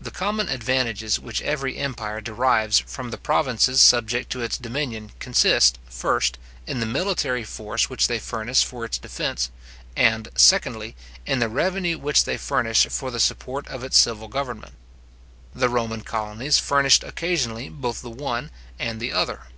The 0.00 0.12
common 0.12 0.48
advantages 0.48 1.18
which 1.18 1.42
every 1.42 1.76
empire 1.78 2.20
derives 2.20 2.78
from 2.78 3.10
the 3.10 3.18
provinces 3.18 3.82
subject 3.82 4.30
to 4.30 4.40
its 4.40 4.56
dominion 4.56 5.10
consist, 5.18 5.80
first, 5.90 6.38
in 6.64 6.78
the 6.78 6.86
military 6.86 7.42
force 7.42 7.90
which 7.90 8.06
they 8.06 8.20
furnish 8.20 8.64
for 8.64 8.84
its 8.84 8.98
defence; 8.98 9.50
and, 9.96 10.28
secondly, 10.36 10.94
in 11.26 11.40
the 11.40 11.48
revenue 11.48 11.98
which 11.98 12.22
they 12.22 12.36
furnish 12.36 12.86
for 12.86 13.10
the 13.10 13.18
support 13.18 13.66
of 13.66 13.82
its 13.82 13.98
civil 13.98 14.28
government. 14.28 14.74
The 15.52 15.68
Roman 15.70 16.02
colonies 16.02 16.60
furnished 16.60 17.02
occasionally 17.02 17.68
both 17.68 18.02
the 18.02 18.10
one 18.10 18.52
and 18.78 19.00
the 19.00 19.10
other. 19.10 19.48